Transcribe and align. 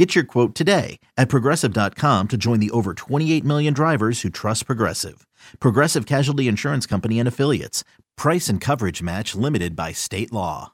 Get 0.00 0.14
your 0.14 0.24
quote 0.24 0.54
today 0.54 0.98
at 1.18 1.28
progressive.com 1.28 2.28
to 2.28 2.38
join 2.38 2.58
the 2.58 2.70
over 2.70 2.94
28 2.94 3.44
million 3.44 3.74
drivers 3.74 4.22
who 4.22 4.30
trust 4.30 4.64
Progressive. 4.64 5.26
Progressive 5.60 6.06
Casualty 6.06 6.48
Insurance 6.48 6.86
Company 6.86 7.18
and 7.18 7.28
Affiliates. 7.28 7.84
Price 8.16 8.48
and 8.48 8.62
coverage 8.62 9.02
match 9.02 9.34
limited 9.34 9.76
by 9.76 9.92
state 9.92 10.32
law. 10.32 10.72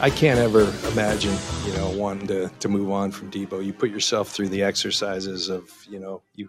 I 0.00 0.10
can't 0.10 0.40
ever 0.40 0.62
imagine, 0.90 1.36
you 1.64 1.72
know, 1.74 1.90
wanting 1.90 2.26
to, 2.26 2.48
to 2.48 2.68
move 2.68 2.90
on 2.90 3.12
from 3.12 3.30
Deebo. 3.30 3.64
You 3.64 3.72
put 3.72 3.90
yourself 3.90 4.30
through 4.30 4.48
the 4.48 4.64
exercises 4.64 5.48
of, 5.48 5.70
you 5.88 6.00
know, 6.00 6.22
you 6.34 6.48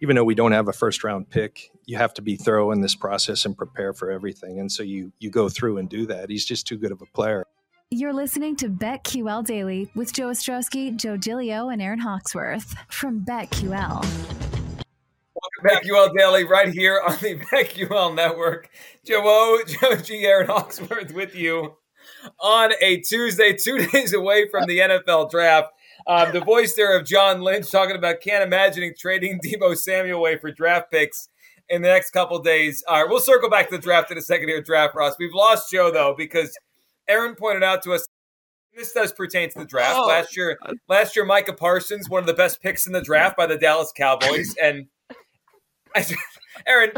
even 0.00 0.16
though 0.16 0.24
we 0.24 0.34
don't 0.34 0.52
have 0.52 0.68
a 0.68 0.72
first 0.72 1.04
round 1.04 1.28
pick, 1.28 1.70
you 1.84 1.98
have 1.98 2.14
to 2.14 2.22
be 2.22 2.36
thorough 2.36 2.70
in 2.70 2.80
this 2.80 2.94
process 2.94 3.44
and 3.44 3.54
prepare 3.54 3.92
for 3.92 4.10
everything. 4.10 4.58
And 4.58 4.72
so 4.72 4.82
you 4.82 5.12
you 5.18 5.28
go 5.28 5.50
through 5.50 5.76
and 5.76 5.90
do 5.90 6.06
that. 6.06 6.30
He's 6.30 6.46
just 6.46 6.66
too 6.66 6.78
good 6.78 6.90
of 6.90 7.02
a 7.02 7.06
player. 7.06 7.44
You're 7.92 8.12
listening 8.12 8.54
to 8.58 8.68
BetQL 8.68 9.44
Daily 9.44 9.90
with 9.96 10.12
Joe 10.12 10.28
Ostrowski, 10.28 10.94
Joe 10.96 11.16
Gilio, 11.16 11.72
and 11.72 11.82
Aaron 11.82 11.98
Hawksworth 11.98 12.76
from 12.88 13.24
BetQL. 13.24 14.04
Welcome 14.04 15.64
back, 15.64 15.82
UL 15.84 16.14
Daily, 16.14 16.44
right 16.44 16.72
here 16.72 17.02
on 17.04 17.14
the 17.14 17.34
BetQL 17.52 18.14
Network. 18.14 18.70
Joe 19.04 19.22
O, 19.24 19.64
Joe 19.66 19.96
G, 19.96 20.24
Aaron 20.24 20.46
Hawksworth 20.46 21.12
with 21.12 21.34
you 21.34 21.78
on 22.38 22.70
a 22.80 22.98
Tuesday, 22.98 23.54
two 23.54 23.84
days 23.92 24.14
away 24.14 24.48
from 24.48 24.68
the 24.68 24.78
NFL 24.78 25.28
draft. 25.28 25.72
Um, 26.06 26.30
the 26.32 26.42
voice 26.42 26.74
there 26.74 26.96
of 26.96 27.04
John 27.04 27.40
Lynch 27.40 27.72
talking 27.72 27.96
about 27.96 28.20
can't 28.20 28.44
imagining 28.44 28.94
trading 28.96 29.40
Deebo 29.44 29.76
Samuel 29.76 30.18
away 30.18 30.38
for 30.38 30.52
draft 30.52 30.92
picks 30.92 31.28
in 31.68 31.82
the 31.82 31.88
next 31.88 32.12
couple 32.12 32.38
days. 32.38 32.84
All 32.86 33.02
right, 33.02 33.10
we'll 33.10 33.18
circle 33.18 33.50
back 33.50 33.68
to 33.68 33.76
the 33.76 33.82
draft 33.82 34.12
in 34.12 34.18
a 34.18 34.22
second 34.22 34.48
here, 34.48 34.62
draft 34.62 34.94
Ross. 34.94 35.16
We've 35.18 35.34
lost 35.34 35.72
Joe 35.72 35.90
though 35.90 36.14
because 36.16 36.56
Aaron 37.10 37.34
pointed 37.34 37.62
out 37.62 37.82
to 37.82 37.92
us 37.92 38.06
this 38.74 38.92
does 38.92 39.12
pertain 39.12 39.50
to 39.50 39.58
the 39.58 39.64
draft. 39.64 39.98
Oh. 39.98 40.06
Last 40.06 40.36
year, 40.36 40.58
last 40.88 41.16
year, 41.16 41.24
Micah 41.24 41.52
Parsons, 41.52 42.08
one 42.08 42.20
of 42.20 42.26
the 42.26 42.34
best 42.34 42.62
picks 42.62 42.86
in 42.86 42.92
the 42.92 43.02
draft 43.02 43.36
by 43.36 43.46
the 43.46 43.56
Dallas 43.56 43.92
Cowboys, 43.94 44.54
and 44.62 44.86
I, 45.96 46.06
Aaron, 46.66 46.92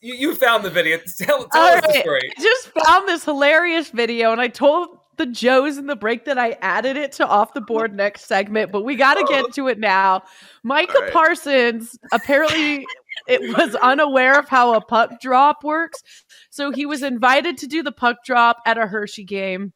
you, 0.00 0.14
you, 0.14 0.34
found 0.34 0.64
the 0.64 0.70
video. 0.70 0.98
Tell, 1.18 1.48
tell 1.48 1.62
us 1.62 1.82
right. 1.82 1.82
the 1.82 2.00
story. 2.00 2.32
I 2.38 2.40
just 2.40 2.68
found 2.68 3.08
this 3.08 3.24
hilarious 3.24 3.90
video, 3.90 4.30
and 4.30 4.40
I 4.40 4.48
told 4.48 4.98
the 5.16 5.26
Joes 5.26 5.78
in 5.78 5.86
the 5.86 5.96
break 5.96 6.26
that 6.26 6.38
I 6.38 6.56
added 6.62 6.96
it 6.96 7.12
to 7.12 7.26
off 7.26 7.54
the 7.54 7.60
board 7.60 7.94
next 7.94 8.26
segment, 8.26 8.70
but 8.70 8.82
we 8.82 8.94
got 8.94 9.14
to 9.14 9.24
get 9.24 9.44
oh. 9.46 9.50
to 9.54 9.68
it 9.68 9.78
now. 9.78 10.22
Micah 10.62 10.98
right. 11.00 11.12
Parsons 11.12 11.98
apparently 12.12 12.86
it 13.26 13.40
was 13.56 13.74
unaware 13.76 14.38
of 14.38 14.48
how 14.48 14.74
a 14.74 14.80
puck 14.80 15.20
drop 15.20 15.64
works. 15.64 16.02
So 16.50 16.70
he 16.70 16.86
was 16.86 17.02
invited 17.02 17.58
to 17.58 17.66
do 17.66 17.82
the 17.82 17.92
puck 17.92 18.18
drop 18.24 18.58
at 18.66 18.78
a 18.78 18.86
Hershey 18.86 19.24
game. 19.24 19.72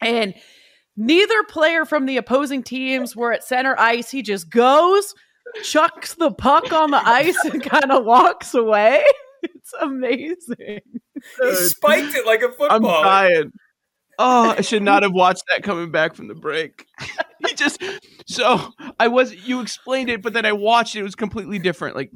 And 0.00 0.34
neither 0.96 1.42
player 1.44 1.84
from 1.84 2.06
the 2.06 2.16
opposing 2.16 2.62
teams 2.62 3.16
were 3.16 3.32
at 3.32 3.44
center 3.44 3.78
ice. 3.78 4.10
He 4.10 4.22
just 4.22 4.50
goes, 4.50 5.14
chucks 5.62 6.14
the 6.14 6.30
puck 6.30 6.72
on 6.72 6.90
the 6.90 7.06
ice, 7.06 7.38
and 7.44 7.62
kind 7.62 7.90
of 7.90 8.04
walks 8.04 8.54
away. 8.54 9.04
It's 9.42 9.72
amazing. 9.80 10.80
He 11.40 11.54
spiked 11.54 12.16
it 12.16 12.26
like 12.26 12.42
a 12.42 12.48
football. 12.48 12.70
I'm 12.72 12.82
dying. 12.82 13.52
Oh, 14.18 14.54
I 14.56 14.60
should 14.62 14.82
not 14.82 15.02
have 15.04 15.12
watched 15.12 15.44
that 15.50 15.62
coming 15.62 15.90
back 15.90 16.14
from 16.14 16.28
the 16.28 16.34
break. 16.34 16.86
he 17.46 17.54
just 17.54 17.82
so 18.26 18.72
I 18.98 19.08
was 19.08 19.34
you 19.46 19.60
explained 19.60 20.10
it, 20.10 20.22
but 20.22 20.32
then 20.32 20.46
I 20.46 20.52
watched 20.52 20.96
it. 20.96 21.00
It 21.00 21.04
was 21.04 21.14
completely 21.14 21.58
different. 21.58 21.96
Like 21.96 22.10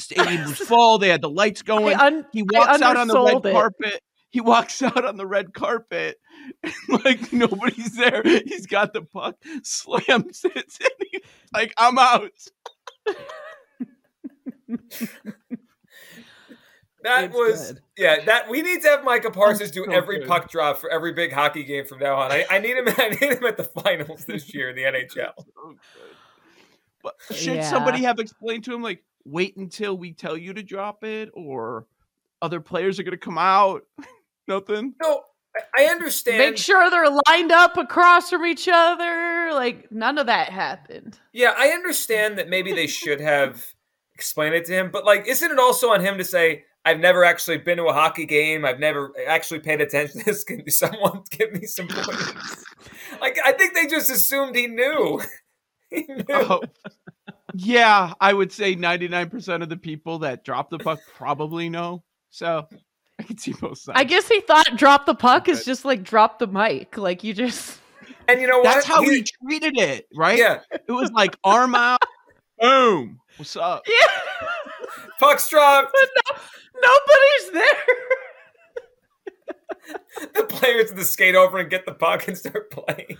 stadium 0.00 0.44
was 0.48 0.58
full. 0.58 0.98
They 0.98 1.08
had 1.08 1.22
the 1.22 1.30
lights 1.30 1.62
going. 1.62 1.96
Un- 1.96 2.26
he 2.32 2.42
walks 2.42 2.82
out 2.82 2.96
on 2.96 3.08
the 3.08 3.20
red 3.22 3.46
it. 3.46 3.52
carpet. 3.52 4.02
He 4.30 4.40
walks 4.40 4.80
out 4.82 5.04
on 5.04 5.16
the 5.16 5.26
red 5.26 5.52
carpet, 5.54 6.16
like 7.04 7.32
nobody's 7.32 7.96
there. 7.96 8.22
He's 8.22 8.66
got 8.66 8.92
the 8.92 9.02
puck, 9.02 9.36
slams 9.62 10.44
it, 10.44 10.54
and 10.54 11.08
he's 11.10 11.20
like, 11.52 11.74
"I'm 11.76 11.98
out." 11.98 12.30
That 17.02 17.24
it's 17.24 17.34
was 17.34 17.72
good. 17.72 17.80
yeah. 17.96 18.24
That 18.24 18.50
we 18.50 18.62
need 18.62 18.82
to 18.82 18.88
have 18.88 19.04
Micah 19.04 19.30
Parsons 19.30 19.70
do 19.70 19.84
so 19.86 19.90
every 19.90 20.18
good. 20.18 20.28
puck 20.28 20.50
drop 20.50 20.78
for 20.78 20.90
every 20.90 21.12
big 21.14 21.32
hockey 21.32 21.64
game 21.64 21.86
from 21.86 21.98
now 21.98 22.16
on. 22.16 22.30
I, 22.30 22.44
I, 22.50 22.58
need 22.58 22.76
him. 22.76 22.84
I 22.86 23.08
need 23.08 23.38
him 23.38 23.44
at 23.46 23.56
the 23.56 23.64
finals 23.64 24.26
this 24.26 24.52
year 24.54 24.68
in 24.68 24.76
the 24.76 24.82
NHL. 24.82 25.32
So 25.36 25.76
but 27.02 27.14
should 27.30 27.56
yeah. 27.56 27.70
somebody 27.70 28.02
have 28.02 28.18
explained 28.18 28.64
to 28.64 28.74
him 28.74 28.82
like, 28.82 29.02
wait 29.24 29.56
until 29.56 29.96
we 29.96 30.12
tell 30.12 30.36
you 30.36 30.54
to 30.54 30.62
drop 30.62 31.04
it, 31.04 31.30
or 31.34 31.86
other 32.42 32.60
players 32.60 32.98
are 32.98 33.02
going 33.02 33.12
to 33.12 33.18
come 33.18 33.38
out? 33.38 33.82
Nothing. 34.48 34.94
No, 35.02 35.22
I 35.76 35.84
understand. 35.84 36.38
Make 36.38 36.58
sure 36.58 36.90
they're 36.90 37.20
lined 37.26 37.52
up 37.52 37.76
across 37.76 38.30
from 38.30 38.44
each 38.44 38.68
other. 38.72 39.50
Like 39.52 39.90
none 39.90 40.18
of 40.18 40.26
that 40.26 40.50
happened. 40.50 41.18
Yeah, 41.32 41.54
I 41.56 41.68
understand 41.68 42.38
that 42.38 42.48
maybe 42.48 42.72
they 42.72 42.86
should 42.86 43.20
have 43.20 43.74
explained 44.14 44.54
it 44.54 44.64
to 44.66 44.72
him, 44.72 44.90
but 44.90 45.04
like, 45.04 45.26
isn't 45.26 45.50
it 45.50 45.58
also 45.58 45.90
on 45.90 46.00
him 46.00 46.18
to 46.18 46.24
say? 46.24 46.64
I've 46.84 47.00
never 47.00 47.24
actually 47.24 47.58
been 47.58 47.76
to 47.76 47.84
a 47.84 47.92
hockey 47.92 48.24
game. 48.24 48.64
I've 48.64 48.78
never 48.78 49.12
actually 49.26 49.60
paid 49.60 49.80
attention 49.80 50.20
to 50.20 50.26
this. 50.26 50.44
Can 50.44 50.68
someone 50.70 51.22
give 51.30 51.52
me 51.52 51.66
some 51.66 51.88
points? 51.88 52.64
like 53.20 53.38
I 53.44 53.52
think 53.52 53.74
they 53.74 53.86
just 53.86 54.10
assumed 54.10 54.56
he 54.56 54.66
knew. 54.66 55.20
he 55.90 56.06
knew. 56.08 56.24
Oh, 56.30 56.62
yeah, 57.54 58.12
I 58.20 58.32
would 58.32 58.52
say 58.52 58.76
99% 58.76 59.62
of 59.62 59.68
the 59.68 59.76
people 59.76 60.20
that 60.20 60.44
drop 60.44 60.70
the 60.70 60.78
puck 60.78 61.00
probably 61.16 61.68
know. 61.68 62.04
So 62.30 62.68
I 63.18 63.22
can 63.22 63.38
see 63.38 63.52
both 63.52 63.78
sides. 63.78 63.98
I 63.98 64.04
guess 64.04 64.28
he 64.28 64.40
thought 64.40 64.76
drop 64.76 65.06
the 65.06 65.14
puck 65.14 65.48
is 65.48 65.64
just 65.64 65.84
like 65.84 66.02
drop 66.02 66.38
the 66.38 66.46
mic. 66.46 66.96
Like 66.96 67.24
you 67.24 67.34
just. 67.34 67.78
And 68.28 68.40
you 68.40 68.46
know 68.46 68.58
what? 68.58 68.74
That's 68.74 68.86
how 68.86 69.02
he, 69.02 69.16
he 69.16 69.24
treated 69.44 69.76
it, 69.76 70.06
right? 70.14 70.38
Yeah. 70.38 70.60
It 70.70 70.92
was 70.92 71.10
like 71.10 71.36
arm 71.42 71.74
out, 71.74 71.98
boom. 72.60 73.18
What's 73.36 73.56
up? 73.56 73.82
Yeah. 73.88 74.06
Puck's 75.18 75.48
dropped. 75.48 75.92
But 75.92 76.08
no, 76.16 76.22
nobody's 76.80 77.50
there. 77.52 77.84
the 80.34 80.44
players 80.44 80.90
to 80.90 80.94
the 80.94 81.04
skate 81.04 81.34
over 81.34 81.58
and 81.58 81.68
get 81.68 81.86
the 81.86 81.94
puck 81.94 82.28
and 82.28 82.38
start 82.38 82.70
playing. 82.70 83.18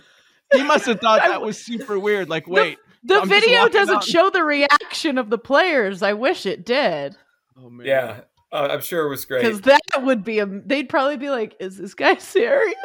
He 0.53 0.63
must 0.63 0.85
have 0.85 1.01
thought 1.01 1.19
that 1.19 1.41
was 1.41 1.61
super 1.61 1.99
weird. 1.99 2.29
Like, 2.29 2.47
wait, 2.47 2.77
the, 3.03 3.21
the 3.21 3.25
video 3.25 3.67
doesn't 3.69 4.03
show 4.03 4.29
the 4.29 4.43
reaction 4.43 5.17
of 5.17 5.29
the 5.29 5.37
players. 5.37 6.01
I 6.01 6.13
wish 6.13 6.45
it 6.45 6.65
did. 6.65 7.15
Oh 7.57 7.69
man. 7.69 7.87
Yeah, 7.87 8.21
uh, 8.51 8.69
I'm 8.71 8.81
sure 8.81 9.05
it 9.05 9.09
was 9.09 9.25
great. 9.25 9.43
Because 9.43 9.61
that 9.61 9.81
would 10.03 10.23
be 10.23 10.39
a. 10.39 10.45
They'd 10.45 10.89
probably 10.89 11.17
be 11.17 11.29
like, 11.29 11.55
"Is 11.59 11.77
this 11.77 11.93
guy 11.93 12.15
serious?" 12.17 12.75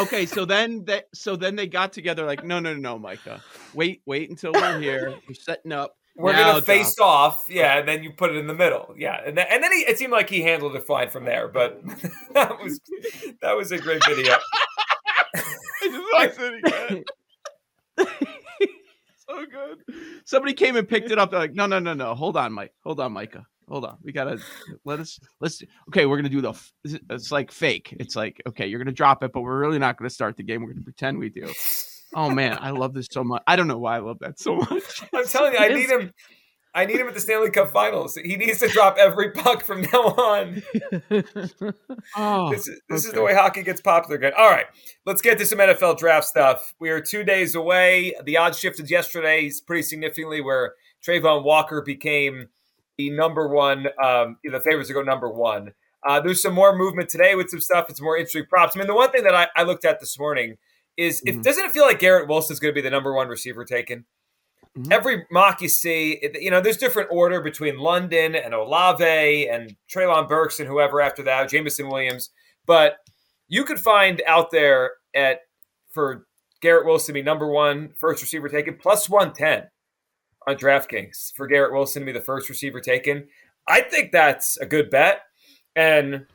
okay, 0.00 0.26
so 0.26 0.44
then 0.44 0.84
that 0.86 1.06
so 1.14 1.36
then 1.36 1.56
they 1.56 1.66
got 1.66 1.92
together 1.92 2.24
like, 2.24 2.44
no, 2.44 2.60
no, 2.60 2.72
no, 2.74 2.80
no, 2.80 2.98
Micah, 2.98 3.42
wait, 3.74 4.02
wait 4.06 4.30
until 4.30 4.52
we're 4.52 4.80
here. 4.80 5.14
We're 5.28 5.34
setting 5.34 5.72
up. 5.72 5.96
We're 6.16 6.32
now 6.32 6.52
gonna 6.52 6.62
face 6.62 6.98
off, 7.00 7.46
yeah, 7.48 7.78
and 7.78 7.88
then 7.88 8.04
you 8.04 8.12
put 8.12 8.30
it 8.30 8.36
in 8.36 8.46
the 8.46 8.54
middle, 8.54 8.94
yeah, 8.96 9.20
and 9.26 9.36
then, 9.36 9.46
and 9.50 9.62
then 9.62 9.72
he, 9.72 9.80
it 9.80 9.98
seemed 9.98 10.12
like 10.12 10.30
he 10.30 10.42
handled 10.42 10.76
it 10.76 10.84
fine 10.84 11.10
from 11.10 11.24
there. 11.24 11.48
But 11.48 11.84
that 12.34 12.62
was 12.62 12.80
that 13.42 13.56
was 13.56 13.72
a 13.72 13.78
great 13.78 14.04
video. 14.06 14.34
I 16.16 16.26
just 16.28 16.38
it 16.38 17.04
so 17.98 19.46
good. 19.46 19.78
Somebody 20.24 20.54
came 20.54 20.76
and 20.76 20.88
picked 20.88 21.10
it 21.10 21.18
up. 21.18 21.30
They're 21.30 21.40
like, 21.40 21.54
no, 21.54 21.66
no, 21.66 21.78
no, 21.78 21.94
no. 21.94 22.14
Hold 22.14 22.36
on, 22.36 22.52
Mike. 22.52 22.72
Hold 22.82 23.00
on, 23.00 23.12
Micah. 23.12 23.46
Hold 23.68 23.84
on. 23.84 23.96
We 24.02 24.12
gotta 24.12 24.38
let 24.84 25.00
us. 25.00 25.18
Let's. 25.40 25.62
Okay, 25.88 26.06
we're 26.06 26.16
gonna 26.16 26.28
do 26.28 26.42
the. 26.42 26.54
It's 26.84 27.32
like 27.32 27.50
fake. 27.50 27.96
It's 27.98 28.14
like 28.14 28.42
okay, 28.46 28.66
you're 28.66 28.78
gonna 28.78 28.92
drop 28.92 29.24
it, 29.24 29.32
but 29.32 29.40
we're 29.40 29.58
really 29.58 29.78
not 29.78 29.96
gonna 29.96 30.10
start 30.10 30.36
the 30.36 30.42
game. 30.42 30.62
We're 30.62 30.72
gonna 30.72 30.84
pretend 30.84 31.18
we 31.18 31.30
do. 31.30 31.50
Oh 32.14 32.30
man, 32.30 32.58
I 32.60 32.70
love 32.70 32.92
this 32.94 33.08
so 33.10 33.24
much. 33.24 33.42
I 33.46 33.56
don't 33.56 33.66
know 33.66 33.78
why 33.78 33.96
I 33.96 34.00
love 34.00 34.18
that 34.20 34.38
so 34.38 34.56
much. 34.70 35.02
I'm 35.12 35.26
telling 35.26 35.54
you, 35.54 35.58
I 35.58 35.68
need 35.68 35.88
him. 35.88 36.12
I 36.74 36.86
need 36.86 36.96
him 36.96 37.06
at 37.06 37.14
the 37.14 37.20
Stanley 37.20 37.50
Cup 37.50 37.70
Finals. 37.70 38.16
He 38.16 38.36
needs 38.36 38.58
to 38.58 38.68
drop 38.68 38.96
every 38.98 39.30
puck 39.30 39.62
from 39.64 39.82
now 39.82 40.00
on. 40.00 40.62
oh, 42.16 42.50
this 42.50 42.66
is, 42.66 42.80
this 42.88 43.06
okay. 43.06 43.08
is 43.08 43.12
the 43.12 43.22
way 43.22 43.34
hockey 43.34 43.62
gets 43.62 43.80
popular 43.80 44.16
again. 44.16 44.32
All 44.36 44.50
right, 44.50 44.66
let's 45.06 45.22
get 45.22 45.38
to 45.38 45.46
some 45.46 45.60
NFL 45.60 45.98
draft 45.98 46.26
stuff. 46.26 46.74
We 46.80 46.90
are 46.90 47.00
two 47.00 47.22
days 47.22 47.54
away. 47.54 48.14
The 48.24 48.36
odds 48.38 48.58
shifted 48.58 48.90
yesterday 48.90 49.50
pretty 49.66 49.82
significantly, 49.82 50.40
where 50.40 50.74
Travon 51.06 51.44
Walker 51.44 51.80
became 51.80 52.48
the 52.98 53.10
number 53.10 53.48
one, 53.48 53.86
um, 54.02 54.38
the 54.42 54.60
favorites 54.60 54.88
to 54.88 54.94
go 54.94 55.02
number 55.02 55.28
one. 55.28 55.72
Uh, 56.06 56.20
there's 56.20 56.42
some 56.42 56.54
more 56.54 56.76
movement 56.76 57.08
today 57.08 57.34
with 57.34 57.48
some 57.48 57.60
stuff 57.60 57.86
It's 57.88 58.00
more 58.00 58.16
interesting 58.16 58.44
props. 58.46 58.76
I 58.76 58.78
mean, 58.78 58.88
the 58.88 58.94
one 58.94 59.10
thing 59.10 59.24
that 59.24 59.34
I, 59.34 59.48
I 59.56 59.62
looked 59.62 59.84
at 59.84 60.00
this 60.00 60.18
morning 60.18 60.56
is, 60.96 61.20
mm-hmm. 61.20 61.38
if 61.38 61.44
doesn't 61.44 61.64
it 61.64 61.72
feel 61.72 61.84
like 61.84 61.98
Garrett 61.98 62.28
Wilson 62.28 62.52
is 62.52 62.60
going 62.60 62.72
to 62.72 62.74
be 62.74 62.82
the 62.82 62.90
number 62.90 63.14
one 63.14 63.28
receiver 63.28 63.64
taken? 63.64 64.04
Mm-hmm. 64.76 64.92
every 64.92 65.24
mock 65.30 65.62
you 65.62 65.68
see, 65.68 66.20
you 66.40 66.50
know, 66.50 66.60
there's 66.60 66.76
different 66.76 67.10
order 67.10 67.40
between 67.40 67.78
London 67.78 68.34
and 68.34 68.54
Olave 68.54 69.48
and 69.48 69.76
Treylon 69.88 70.28
Burks 70.28 70.60
and 70.60 70.68
whoever 70.68 71.00
after 71.00 71.22
that, 71.22 71.50
Jameson 71.50 71.88
Williams. 71.88 72.30
But 72.66 72.96
you 73.48 73.64
could 73.64 73.78
find 73.78 74.22
out 74.26 74.50
there 74.50 74.92
at 75.14 75.40
for 75.90 76.26
Garrett 76.60 76.86
Wilson 76.86 77.08
to 77.08 77.20
be 77.20 77.22
number 77.22 77.46
one 77.46 77.92
first 77.98 78.22
receiver 78.22 78.48
taken 78.48 78.76
plus 78.80 79.08
110 79.08 79.68
on 80.46 80.56
DraftKings 80.56 81.32
for 81.34 81.46
Garrett 81.46 81.72
Wilson 81.72 82.02
to 82.02 82.06
be 82.06 82.12
the 82.12 82.20
first 82.20 82.48
receiver 82.48 82.80
taken. 82.80 83.28
I 83.68 83.80
think 83.80 84.12
that's 84.12 84.56
a 84.58 84.66
good 84.66 84.90
bet. 84.90 85.22
And 85.76 86.26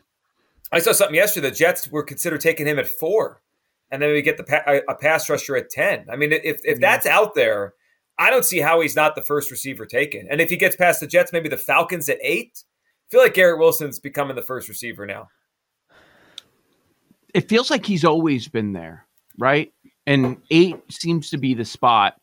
I 0.71 0.79
saw 0.79 0.91
something 0.91 1.15
yesterday. 1.15 1.49
The 1.49 1.55
Jets 1.55 1.91
were 1.91 2.03
considered 2.03 2.41
taking 2.41 2.67
him 2.67 2.79
at 2.79 2.87
four, 2.87 3.41
and 3.91 4.01
then 4.01 4.11
we 4.11 4.21
get 4.21 4.37
the 4.37 4.83
a 4.87 4.95
pass 4.95 5.29
rusher 5.29 5.55
at 5.55 5.69
ten. 5.69 6.05
I 6.11 6.15
mean, 6.15 6.31
if 6.31 6.61
if 6.63 6.79
that's 6.79 7.05
out 7.05 7.33
there, 7.35 7.73
I 8.19 8.29
don't 8.29 8.43
see 8.43 8.59
how 8.59 8.81
he's 8.81 8.97
not 8.97 9.15
the 9.15 9.21
first 9.21 9.49
receiver 9.49 9.85
taken. 9.85 10.27
And 10.29 10.41
if 10.41 10.49
he 10.49 10.57
gets 10.57 10.75
past 10.75 10.99
the 10.99 11.07
Jets, 11.07 11.31
maybe 11.31 11.47
the 11.47 11.57
Falcons 11.57 12.09
at 12.09 12.17
eight. 12.21 12.63
I 13.07 13.09
feel 13.09 13.21
like 13.21 13.33
Garrett 13.33 13.59
Wilson's 13.59 13.97
becoming 13.97 14.35
the 14.35 14.41
first 14.41 14.67
receiver 14.67 15.05
now. 15.05 15.29
It 17.33 17.47
feels 17.47 17.71
like 17.71 17.85
he's 17.85 18.03
always 18.03 18.49
been 18.49 18.73
there, 18.73 19.07
right? 19.37 19.71
And 20.05 20.37
eight 20.51 20.75
seems 20.89 21.29
to 21.29 21.37
be 21.37 21.53
the 21.53 21.63
spot. 21.63 22.19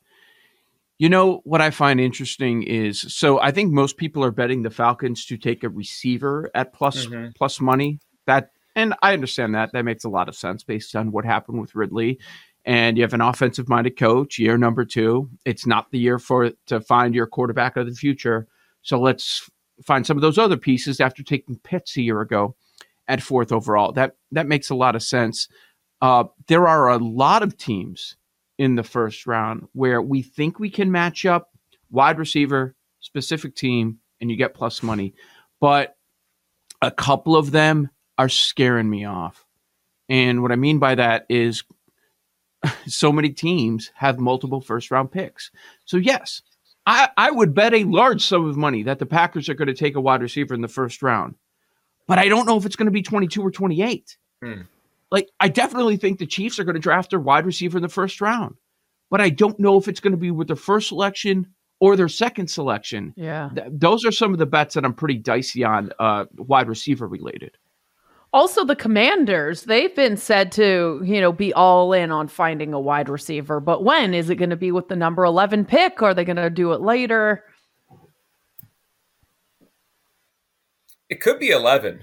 You 0.99 1.09
know 1.09 1.41
what 1.45 1.61
I 1.61 1.71
find 1.71 2.01
interesting 2.01 2.63
is 2.63 3.01
so 3.01 3.41
I 3.41 3.51
think 3.51 3.73
most 3.73 3.97
people 3.97 4.23
are 4.23 4.31
betting 4.31 4.63
the 4.63 4.71
Falcons 4.71 5.25
to 5.27 5.37
take 5.37 5.65
a 5.65 5.69
receiver 5.69 6.51
at 6.55 6.73
plus, 6.73 7.07
mm-hmm. 7.07 7.31
plus 7.37 7.61
money. 7.61 8.01
That 8.27 8.51
and 8.75 8.95
I 9.03 9.13
understand 9.15 9.55
that. 9.55 9.73
That 9.73 9.85
makes 9.85 10.05
a 10.05 10.09
lot 10.09 10.29
of 10.29 10.37
sense 10.37 10.63
based 10.63 10.95
on 10.95 11.11
what 11.11 11.25
happened 11.25 11.61
with 11.61 11.75
Ridley. 11.75 12.19
And 12.67 12.99
you 12.99 13.05
have 13.05 13.15
an 13.15 13.21
offensive 13.21 13.69
minded 13.69 13.97
coach, 13.97 14.39
year 14.39 14.59
number 14.59 14.85
two. 14.85 15.31
It's 15.45 15.67
not 15.67 15.91
the 15.93 15.99
year 15.99 16.19
for 16.19 16.51
to 16.67 16.81
find 16.81 17.15
your 17.15 17.29
quarterback 17.29 17.77
of 17.77 17.87
the 17.87 17.95
future. 17.95 18.49
So 18.83 19.01
let's 19.01 19.49
find 19.85 20.05
some 20.05 20.17
of 20.17 20.21
those 20.21 20.37
other 20.37 20.57
pieces 20.57 21.01
after 21.01 21.23
taking 21.23 21.59
Pitts 21.59 21.97
a 21.97 22.03
year 22.03 22.21
ago 22.21 22.57
at 23.07 23.23
fourth 23.23 23.53
overall. 23.53 23.93
That 23.93 24.17
that 24.33 24.49
makes 24.49 24.69
a 24.69 24.75
lot 24.75 24.97
of 24.97 25.03
sense. 25.03 25.49
Uh, 26.03 26.25
there 26.49 26.67
are 26.67 26.89
a 26.89 26.99
lot 26.99 27.43
of 27.43 27.57
teams 27.57 28.17
in 28.59 28.75
the 28.75 28.83
first 28.83 29.27
round 29.27 29.69
where 29.73 30.03
we 30.03 30.23
think 30.23 30.59
we 30.59 30.71
can 30.71 30.91
match 30.91 31.25
up 31.25 31.51
wide 31.91 32.19
receiver, 32.19 32.75
specific 33.01 33.55
team, 33.55 33.99
and 34.21 34.31
you 34.31 34.37
get 34.37 34.55
plus 34.55 34.83
money. 34.83 35.15
But 35.61 35.97
a 36.83 36.91
couple 36.91 37.37
of 37.37 37.53
them 37.53 37.91
are 38.19 38.29
scaring 38.29 38.91
me 38.91 39.05
off. 39.05 39.47
And 40.09 40.43
what 40.43 40.53
I 40.53 40.57
mean 40.57 40.79
by 40.79 40.95
that 40.95 41.27
is 41.29 41.65
so 42.87 43.13
many 43.13 43.31
teams 43.31 43.91
have 43.95 44.19
multiple 44.19 44.61
first 44.61 44.91
round 44.91 45.11
picks. 45.11 45.51
So, 45.85 45.97
yes, 45.97 46.43
I, 46.87 47.09
I 47.17 47.31
would 47.31 47.55
bet 47.55 47.75
a 47.75 47.85
large 47.85 48.25
sum 48.25 48.49
of 48.49 48.57
money 48.57 48.83
that 48.85 48.99
the 48.99 49.07
Packers 49.07 49.49
are 49.49 49.55
going 49.55 49.69
to 49.69 49.75
take 49.75 49.97
a 49.97 50.01
wide 50.01 50.23
receiver 50.23 50.55
in 50.55 50.61
the 50.61 50.69
first 50.69 51.03
round. 51.03 51.35
But 52.07 52.19
I 52.19 52.29
don't 52.29 52.47
know 52.47 52.57
if 52.57 52.65
it's 52.65 52.77
going 52.77 52.87
to 52.87 52.93
be 52.93 53.03
22 53.03 53.43
or 53.43 53.51
28. 53.51 54.17
Hmm 54.43 54.63
like 55.11 55.31
I 55.41 55.49
definitely 55.49 55.97
think 55.97 56.19
the 56.19 56.27
Chiefs 56.27 56.59
are 56.59 56.65
going 56.65 56.75
to 56.75 56.81
draft 56.81 57.11
their 57.11 57.21
wide 57.21 57.47
receiver 57.47 57.79
in 57.79 57.83
the 57.83 57.89
first 57.89 58.21
round, 58.21 58.57
but 59.11 59.21
I 59.21 59.31
don't 59.31 59.59
know 59.59 59.79
if 59.79 59.89
it's 59.89 60.01
going 60.01 60.13
to 60.13 60.19
be 60.19 60.31
with 60.31 60.49
their 60.49 60.57
first 60.57 60.89
selection 60.89 61.55
or 61.79 61.97
their 61.97 62.09
second 62.09 62.49
selection. 62.49 63.15
Yeah, 63.17 63.51
Th- 63.55 63.69
those 63.71 64.05
are 64.05 64.13
some 64.13 64.33
of 64.33 64.39
the 64.39 64.47
bets 64.47 64.75
that 64.75 64.85
I'm 64.85 64.95
pretty 64.95 65.19
dicey 65.19 65.65
on, 65.65 65.93
uh, 65.99 66.25
wide 66.37 66.69
receiver 66.69 67.07
related. 67.07 67.57
Also, 68.33 68.65
the 68.65 68.77
Commanders, 68.77 69.63
they've 69.63 69.95
been 69.95 70.17
said 70.17 70.53
to, 70.53 71.01
you 71.05 71.21
know, 71.21 71.33
be 71.33 71.55
all 71.55 71.93
in 71.93 72.11
on 72.11 72.29
finding 72.29 72.75
a 72.75 72.81
wide 72.81 73.09
receiver. 73.09 73.61
But 73.61 73.83
when 73.83 74.13
is 74.13 74.29
it 74.29 74.37
going 74.37 74.51
to 74.51 74.57
be 74.57 74.73
with 74.73 74.89
the 74.89 74.97
number 74.97 75.25
11 75.25 75.65
pick? 75.65 76.03
Are 76.03 76.13
they 76.13 76.25
going 76.25 76.37
to 76.37 76.51
do 76.51 76.73
it 76.73 76.81
later? 76.81 77.45
It 81.09 81.21
could 81.21 81.39
be 81.39 81.51
11 81.51 82.03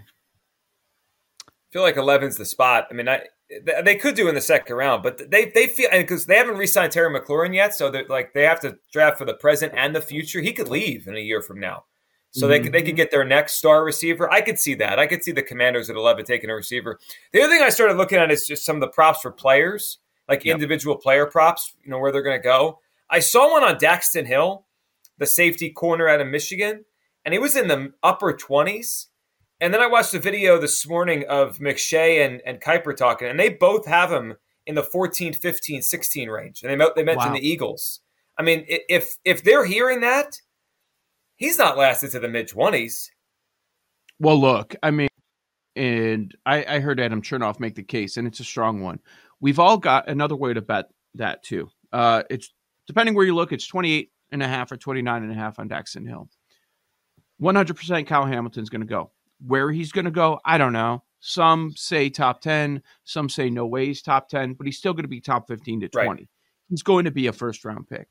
I 1.48 1.52
feel 1.74 1.82
like 1.82 1.96
11's 1.96 2.38
the 2.38 2.46
spot. 2.46 2.88
I 2.90 2.94
mean, 2.94 3.10
I 3.10 3.24
they 3.66 3.96
could 3.96 4.16
do 4.16 4.28
in 4.28 4.36
the 4.36 4.42
second 4.42 4.76
round, 4.76 5.04
but 5.04 5.30
they 5.30 5.46
they 5.46 5.68
feel 5.68 5.90
because 5.92 6.26
they 6.26 6.38
haven't 6.38 6.58
re-signed 6.58 6.92
Terry 6.92 7.10
McLaurin 7.10 7.54
yet, 7.54 7.76
so 7.76 7.90
they're 7.90 8.06
like 8.08 8.34
they 8.34 8.44
have 8.44 8.60
to 8.62 8.78
draft 8.92 9.18
for 9.18 9.26
the 9.26 9.34
present 9.34 9.74
and 9.76 9.96
the 9.96 10.02
future. 10.02 10.42
He 10.42 10.54
could 10.54 10.70
leave 10.70 11.08
in 11.08 11.16
a 11.16 11.20
year 11.20 11.42
from 11.42 11.60
now, 11.60 11.86
so 12.34 12.46
mm-hmm. 12.46 12.52
they 12.52 12.60
could 12.60 12.72
they 12.74 12.82
could 12.82 12.96
get 12.96 13.12
their 13.12 13.24
next 13.24 13.54
star 13.56 13.84
receiver. 13.84 14.32
I 14.32 14.42
could 14.42 14.60
see 14.60 14.76
that. 14.76 15.00
I 15.00 15.08
could 15.08 15.24
see 15.24 15.32
the 15.32 15.42
Commanders 15.42 15.90
at 15.90 15.96
11 15.96 16.26
taking 16.26 16.50
a 16.50 16.56
receiver. 16.56 17.00
The 17.32 17.42
other 17.42 17.54
thing 17.54 17.64
I 17.64 17.70
started 17.70 17.98
looking 17.98 18.20
at 18.20 18.32
is 18.32 18.46
just 18.46 18.66
some 18.66 18.76
of 18.76 18.82
the 18.82 18.90
props 18.90 19.22
for 19.22 19.32
players, 19.32 20.00
like 20.28 20.44
yep. 20.44 20.56
individual 20.56 20.98
player 20.98 21.26
props. 21.26 21.74
You 21.84 21.92
know 21.92 22.00
where 22.00 22.12
they're 22.12 22.22
going 22.22 22.40
to 22.40 22.44
go. 22.44 22.80
I 23.10 23.20
saw 23.20 23.52
one 23.52 23.64
on 23.64 23.76
Daxton 23.76 24.26
Hill, 24.26 24.66
the 25.18 25.28
safety 25.28 25.70
corner 25.70 26.08
out 26.08 26.22
of 26.22 26.28
Michigan, 26.28 26.86
and 27.24 27.34
he 27.34 27.40
was 27.40 27.56
in 27.56 27.68
the 27.68 27.94
upper 28.04 28.34
20s 28.34 29.08
and 29.64 29.74
then 29.74 29.82
I 29.82 29.88
watched 29.88 30.14
a 30.14 30.20
video 30.20 30.60
this 30.60 30.86
morning 30.86 31.24
of 31.30 31.60
McShay 31.60 32.26
and, 32.26 32.42
and 32.46 32.60
Kiper 32.60 32.94
talking, 32.98 33.30
and 33.30 33.40
they 33.40 33.48
both 33.48 33.86
have 33.86 34.12
him 34.12 34.36
in 34.66 34.76
the 34.76 34.84
14, 34.84 35.32
15, 35.32 35.82
16 35.82 36.30
range. 36.30 36.64
And 36.64 36.70
they, 36.70 36.86
they 36.98 37.04
mentioned 37.06 37.32
wow. 37.32 37.40
the 37.40 37.48
Eagles. 37.48 38.02
I 38.38 38.44
mean, 38.44 38.66
if 38.68 39.16
if 39.24 39.42
they're 39.42 39.66
hearing 39.66 40.02
that, 40.02 40.36
he's 41.44 41.58
not 41.58 41.78
lasted 41.78 42.12
to 42.12 42.20
the 42.20 42.30
mid 42.30 42.48
20s. 42.48 43.10
Well, 44.20 44.40
look, 44.40 44.76
I 44.82 44.92
mean, 44.92 45.10
and 45.76 46.34
I, 46.46 46.64
I 46.76 46.80
heard 46.80 47.00
Adam 47.02 47.22
Chernoff 47.22 47.60
make 47.60 47.76
the 47.76 47.84
case, 47.84 48.16
and 48.16 48.26
it's 48.28 48.40
a 48.40 48.46
strong 48.46 48.82
one. 48.82 49.00
We've 49.42 49.60
all 49.60 49.78
got 49.78 50.08
another 50.08 50.38
way 50.38 50.54
to 50.54 50.62
bet 50.62 50.86
that 51.16 51.44
too. 51.44 51.70
Uh, 51.92 52.24
it's 52.30 52.54
depending 52.88 53.14
where 53.14 53.26
you 53.26 53.36
look, 53.36 53.52
it's 53.52 53.68
28 53.68 54.10
and 54.32 54.42
a 54.42 54.48
half 54.48 54.72
or 54.72 54.78
29 54.78 55.24
and 55.24 55.32
a 55.32 55.36
half 55.36 55.60
on 55.60 55.68
Daxton 55.68 56.08
Hill. 56.08 56.30
100% 57.42 58.08
Kyle 58.08 58.26
Hamilton's 58.26 58.70
going 58.70 58.82
to 58.82 58.88
go. 58.88 59.12
Where 59.46 59.70
he's 59.70 59.92
going 59.92 60.06
to 60.06 60.12
go, 60.12 60.40
I 60.46 60.58
don't 60.58 60.72
know. 60.72 61.04
Some 61.20 61.74
say 61.76 62.10
top 62.10 62.40
10, 62.40 62.82
some 63.04 63.28
say 63.28 63.50
no 63.50 63.66
way 63.66 63.88
he's 63.88 64.02
top 64.02 64.30
10, 64.30 64.54
but 64.54 64.66
he's 64.66 64.78
still 64.78 64.94
going 64.94 65.04
to 65.04 65.10
be 65.10 65.20
top 65.20 65.48
15 65.48 65.82
to 65.82 65.90
20. 65.90 66.08
Right. 66.08 66.28
He's 66.70 66.84
going 66.84 67.06
to 67.06 67.12
be 67.12 67.28
a 67.28 67.34
first 67.34 67.66
round 67.66 67.90
pick. 67.90 68.08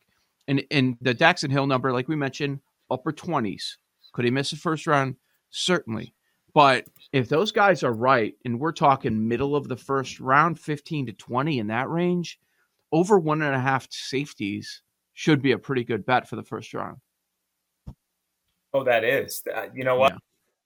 And 0.48 0.64
and 0.70 0.96
the 1.00 1.14
Daxton 1.14 1.50
Hill 1.50 1.66
number, 1.66 1.92
like 1.92 2.08
we 2.08 2.16
mentioned, 2.16 2.60
upper 2.90 3.12
20s. 3.12 3.76
Could 4.12 4.24
he 4.24 4.30
miss 4.30 4.50
the 4.50 4.56
first 4.56 4.86
round? 4.86 5.16
Certainly. 5.50 6.14
But 6.54 6.86
if 7.12 7.28
those 7.28 7.50
guys 7.50 7.82
are 7.82 7.92
right, 7.92 8.34
and 8.44 8.60
we're 8.60 8.72
talking 8.72 9.28
middle 9.28 9.56
of 9.56 9.68
the 9.68 9.76
first 9.76 10.20
round, 10.20 10.58
15 10.58 11.06
to 11.06 11.12
20 11.12 11.58
in 11.58 11.68
that 11.68 11.88
range, 11.88 12.38
over 12.92 13.18
one 13.18 13.40
and 13.42 13.54
a 13.54 13.60
half 13.60 13.86
safeties 13.90 14.82
should 15.14 15.40
be 15.40 15.52
a 15.52 15.58
pretty 15.58 15.84
good 15.84 16.04
bet 16.04 16.28
for 16.28 16.36
the 16.36 16.42
first 16.42 16.74
round. 16.74 16.98
Oh, 18.74 18.84
that 18.84 19.04
is. 19.04 19.42
Uh, 19.54 19.66
you 19.74 19.84
know 19.84 19.96
what? 19.96 20.12
Yeah. 20.12 20.18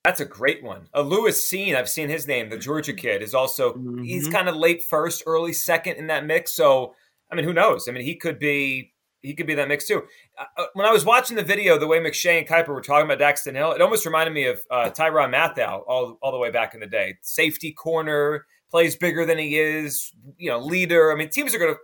That's 0.05 0.21
a 0.21 0.25
great 0.25 0.63
one. 0.63 0.89
A 0.95 1.03
Lewis 1.03 1.43
Cine, 1.51 1.75
I've 1.75 1.89
seen 1.89 2.09
his 2.09 2.29
name. 2.29 2.49
The 2.49 2.58
Georgia 2.58 2.93
kid 2.93 3.23
is 3.23 3.35
also 3.35 3.73
mm-hmm. 3.73 4.03
he's 4.05 4.29
kind 4.29 4.49
of 4.49 4.55
late 4.55 4.85
first, 4.85 5.25
early 5.27 5.53
second 5.53 5.96
in 5.96 6.06
that 6.08 6.25
mix. 6.25 6.53
So 6.53 6.94
I 7.31 7.35
mean, 7.35 7.44
who 7.44 7.53
knows? 7.53 7.89
I 7.89 7.93
mean, 7.93 8.05
he 8.05 8.15
could 8.15 8.39
be 8.39 8.93
he 9.27 9.35
could 9.35 9.47
be 9.47 9.55
that 9.55 9.69
mix 9.69 9.87
too. 9.87 10.03
Uh, 10.39 10.45
uh 10.56 10.67
when 10.75 10.87
I 10.87 10.93
was 10.93 11.05
watching 11.05 11.37
the 11.37 11.43
video, 11.43 11.79
the 11.79 11.87
way 11.87 11.99
McShay 11.99 12.39
and 12.39 12.47
Kiper 12.47 12.69
were 12.69 12.81
talking 12.81 13.11
about 13.11 13.19
Daxton 13.19 13.55
Hill, 13.55 13.73
it 13.73 13.81
almost 13.81 14.06
reminded 14.06 14.33
me 14.33 14.47
of 14.47 14.61
uh, 14.71 14.91
Tyrann 14.91 15.31
Mathieu 15.31 15.65
all 15.65 16.19
all 16.23 16.33
the 16.33 16.39
way 16.39 16.51
back 16.51 16.75
in 16.75 16.81
the 16.81 16.87
day. 16.87 17.17
Safety 17.23 17.73
corner, 17.73 18.47
plays 18.71 18.97
bigger 18.97 19.25
than 19.25 19.39
he 19.39 19.59
is. 19.59 20.13
You 20.39 20.51
know, 20.51 20.59
leader. 20.59 21.13
I 21.13 21.17
mean, 21.17 21.31
teams 21.31 21.55
are 21.55 21.59
going 21.59 21.75
to 21.75 21.81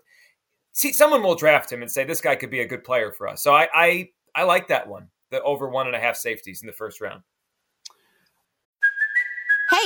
see 0.73 0.93
someone 0.93 1.23
will 1.23 1.35
draft 1.35 1.71
him 1.71 1.83
and 1.83 1.91
say 1.91 2.05
this 2.05 2.21
guy 2.21 2.37
could 2.37 2.51
be 2.51 2.61
a 2.61 2.67
good 2.67 2.85
player 2.85 3.13
for 3.13 3.29
us. 3.29 3.43
So 3.43 3.55
I 3.55 3.69
I, 3.75 4.09
I 4.35 4.43
like 4.45 4.69
that 4.69 4.89
one. 4.89 5.09
The 5.31 5.43
over 5.43 5.69
one 5.69 5.87
and 5.87 5.97
a 5.97 6.01
half 6.01 6.17
safeties 6.17 6.63
in 6.63 6.67
the 6.67 6.73
first 6.73 7.01
round. 7.01 7.23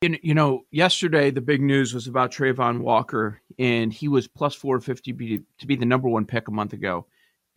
You 0.00 0.34
know, 0.34 0.64
yesterday 0.70 1.30
the 1.30 1.40
big 1.40 1.60
news 1.60 1.92
was 1.92 2.06
about 2.06 2.30
Travon 2.30 2.82
Walker, 2.82 3.40
and 3.58 3.92
he 3.92 4.06
was 4.06 4.28
plus 4.28 4.54
450 4.54 5.12
be, 5.12 5.40
to 5.58 5.66
be 5.66 5.74
the 5.74 5.86
number 5.86 6.08
one 6.08 6.24
pick 6.24 6.46
a 6.46 6.52
month 6.52 6.72
ago, 6.72 7.06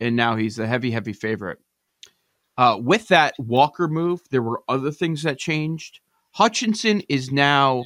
and 0.00 0.16
now 0.16 0.34
he's 0.34 0.58
a 0.58 0.66
heavy, 0.66 0.90
heavy 0.90 1.12
favorite. 1.12 1.58
Uh, 2.58 2.78
with 2.80 3.06
that 3.08 3.34
Walker 3.38 3.86
move, 3.86 4.22
there 4.30 4.42
were 4.42 4.62
other 4.68 4.90
things 4.90 5.22
that 5.22 5.38
changed. 5.38 6.00
Hutchinson 6.32 7.02
is 7.08 7.30
now 7.30 7.84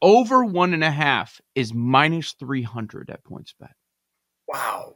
over 0.00 0.44
one 0.44 0.72
and 0.72 0.84
a 0.84 0.90
half, 0.90 1.40
is 1.56 1.74
minus 1.74 2.32
300 2.38 3.10
at 3.10 3.24
PointsBet. 3.24 3.72
Wow. 4.46 4.94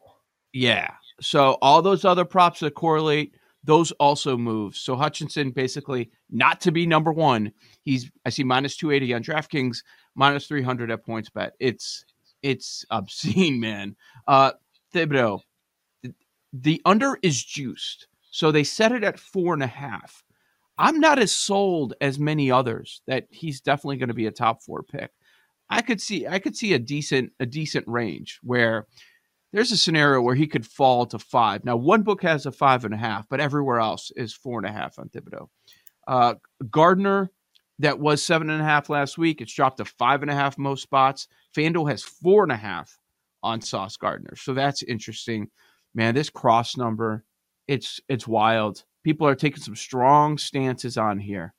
Yeah. 0.53 0.93
So 1.21 1.59
all 1.61 1.83
those 1.83 2.05
other 2.05 2.25
props 2.25 2.61
that 2.61 2.75
correlate, 2.75 3.35
those 3.65 3.93
also 3.93 4.37
move. 4.37 4.77
So 4.77 4.97
Hutchinson 4.97 5.51
basically 5.51 6.11
not 6.31 6.61
to 6.63 6.73
be 6.73 6.87
number 6.87 7.13
one. 7.13 7.53
He's 7.83 8.11
I 8.27 8.31
see 8.31 8.45
minus 8.45 8.77
two 8.77 8.91
eighty 8.91 9.15
on 9.15 9.23
DraftKings, 9.23 9.79
minus 10.15 10.47
three 10.47 10.63
hundred 10.63 10.91
at 10.91 11.07
PointsBet. 11.07 11.53
It's 11.61 12.05
it's 12.43 12.85
obscene, 12.91 13.61
man. 13.61 13.97
Uh, 14.27 14.53
Thibodeaux, 14.95 15.41
the 16.53 16.83
under 16.85 17.19
is 17.23 17.43
juiced, 17.43 18.09
so 18.31 18.51
they 18.51 18.65
set 18.65 18.93
it 18.93 19.05
at 19.05 19.19
four 19.19 19.55
and 19.55 19.63
a 19.63 19.69
half. 19.69 20.23
I'm 20.79 21.01
not 21.01 21.19
as 21.19 21.33
sold 21.33 21.95
as 22.01 22.19
many 22.19 22.51
others 22.51 23.03
that 23.07 23.27
he's 23.31 23.61
definitely 23.61 23.99
going 23.99 24.09
to 24.09 24.15
be 24.15 24.27
a 24.27 24.33
top 24.33 24.63
four 24.63 24.83
pick. 24.83 25.11
I 25.71 25.81
could 25.81 26.01
see 26.01 26.27
I 26.27 26.39
could 26.39 26.57
see 26.57 26.75
a 26.75 26.79
decent 26.79 27.33
a 27.41 27.47
decent 27.47 27.87
range 27.87 28.41
where 28.43 28.87
there's 29.53 29.73
a 29.73 29.77
scenario 29.77 30.21
where 30.21 30.35
he 30.35 30.47
could 30.47 30.67
fall 30.67 31.07
to 31.07 31.19
five. 31.19 31.65
Now, 31.65 31.77
one 31.77 32.03
book 32.03 32.23
has 32.23 32.47
a 32.47 32.53
five 32.53 32.85
and 32.85 32.95
a 32.95 32.99
half, 32.99 33.29
but 33.29 33.41
everywhere 33.41 33.81
else 33.81 34.11
is 34.17 34.33
four 34.33 34.59
and 34.59 34.67
a 34.67 34.73
half 34.73 34.99
on 34.99 35.09
Thibodeaux. 35.09 35.49
Uh, 36.07 36.35
Gardner, 36.71 37.31
that 37.79 37.99
was 37.99 38.23
seven 38.23 38.51
and 38.51 38.61
a 38.61 38.65
half 38.65 38.89
last 38.89 39.19
week. 39.19 39.41
It's 39.41 39.55
dropped 39.55 39.79
to 39.79 39.85
five 39.85 40.23
and 40.23 40.31
a 40.31 40.35
half 40.35 40.57
most 40.59 40.83
spots. 40.83 41.29
FanDuel 41.57 41.91
has 41.91 42.03
four 42.03 42.43
and 42.43 42.53
a 42.53 42.57
half 42.57 42.99
on 43.43 43.61
Sauce 43.61 43.97
Gardner. 43.97 44.37
So 44.37 44.55
that's 44.55 44.83
interesting. 44.83 45.49
Man, 45.95 46.15
this 46.15 46.31
Cross 46.31 46.77
number, 46.77 47.25
it's 47.69 48.01
it's 48.09 48.27
wild. 48.27 48.85
People 49.05 49.27
are 49.27 49.35
taking 49.35 49.63
some 49.63 49.77
strong 49.77 50.39
stances 50.39 50.97
on 50.97 51.19
here. 51.19 51.55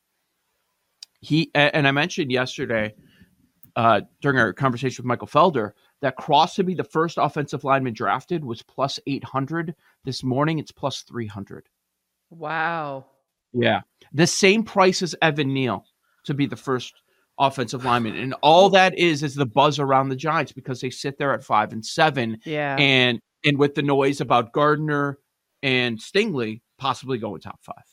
He 1.19 1.51
and 1.53 1.87
I 1.87 1.91
mentioned 1.91 2.31
yesterday 2.31 2.95
uh, 3.75 4.01
during 4.21 4.37
our 4.37 4.53
conversation 4.53 5.03
with 5.03 5.07
Michael 5.07 5.27
Felder 5.27 5.71
that 6.03 6.17
Cross 6.17 6.55
to 6.55 6.65
be 6.65 6.73
the 6.73 6.83
first 6.83 7.17
offensive 7.17 7.63
lineman 7.63 7.93
drafted 7.93 8.43
was 8.43 8.61
plus 8.61 8.99
800. 9.07 9.73
This 10.03 10.21
morning, 10.21 10.59
it's 10.59 10.71
plus 10.71 11.01
300. 11.03 11.69
Wow. 12.29 13.05
Yeah. 13.53 13.81
The 14.11 14.27
same 14.27 14.63
price 14.63 15.01
as 15.01 15.15
Evan 15.21 15.53
Neal 15.53 15.85
to 16.25 16.33
be 16.33 16.45
the 16.45 16.57
first 16.57 16.93
offensive 17.39 17.85
lineman. 17.85 18.17
And 18.17 18.35
all 18.41 18.69
that 18.71 18.99
is 18.99 19.23
is 19.23 19.33
the 19.35 19.45
buzz 19.45 19.79
around 19.79 20.09
the 20.09 20.17
Giants 20.17 20.51
because 20.51 20.81
they 20.81 20.89
sit 20.89 21.17
there 21.17 21.33
at 21.33 21.41
five 21.41 21.71
and 21.71 21.85
seven. 21.85 22.39
Yeah. 22.43 22.75
And 22.77 23.21
and 23.45 23.57
with 23.57 23.75
the 23.75 23.81
noise 23.81 24.19
about 24.19 24.51
Gardner 24.51 25.19
and 25.61 25.97
Stingley 25.97 26.63
possibly 26.77 27.17
going 27.17 27.39
top 27.39 27.59
five. 27.63 27.85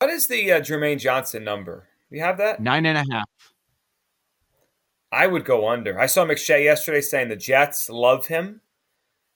What 0.00 0.10
is 0.10 0.26
the 0.26 0.50
uh, 0.50 0.60
Jermaine 0.60 0.98
Johnson 0.98 1.44
number? 1.44 1.86
You 2.10 2.20
have 2.22 2.38
that? 2.38 2.60
Nine 2.60 2.84
and 2.84 2.98
a 2.98 3.14
half. 3.14 3.28
I 5.12 5.26
would 5.26 5.44
go 5.44 5.68
under. 5.68 5.98
I 6.00 6.06
saw 6.06 6.24
McShay 6.24 6.64
yesterday 6.64 7.00
saying 7.02 7.28
the 7.28 7.36
Jets 7.36 7.88
love 7.90 8.26
him. 8.26 8.60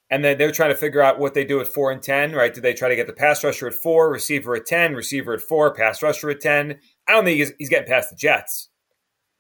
And 0.08 0.24
then 0.24 0.38
they're 0.38 0.52
trying 0.52 0.70
to 0.70 0.76
figure 0.76 1.02
out 1.02 1.18
what 1.18 1.34
they 1.34 1.44
do 1.44 1.58
at 1.60 1.66
four 1.66 1.90
and 1.90 2.00
10, 2.00 2.32
right? 2.32 2.54
Do 2.54 2.60
they 2.60 2.74
try 2.74 2.88
to 2.88 2.94
get 2.94 3.08
the 3.08 3.12
pass 3.12 3.42
rusher 3.42 3.66
at 3.66 3.74
four, 3.74 4.08
receiver 4.08 4.54
at 4.54 4.64
10, 4.64 4.94
receiver 4.94 5.34
at 5.34 5.40
four, 5.40 5.74
pass 5.74 6.00
rusher 6.00 6.30
at 6.30 6.40
10? 6.40 6.78
I 7.08 7.12
don't 7.12 7.24
think 7.24 7.38
he's, 7.38 7.52
he's 7.58 7.68
getting 7.68 7.88
past 7.88 8.10
the 8.10 8.16
Jets 8.16 8.68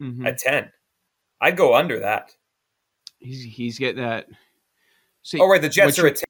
Mhm. 0.02 0.26
at 0.26 0.38
10. 0.38 0.72
I'd 1.40 1.56
go 1.56 1.72
under 1.74 2.00
that. 2.00 2.34
He's 3.20 3.44
he's 3.44 3.78
getting 3.78 4.02
that. 4.02 4.26
See, 5.22 5.38
Oh, 5.40 5.48
right. 5.48 5.62
The 5.62 5.68
Jets 5.68 5.98
are 6.00 6.08
at 6.08 6.16
10, 6.16 6.24